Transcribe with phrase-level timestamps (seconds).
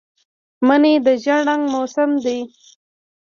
[0.67, 2.39] مني د زېړ رنګ موسم دی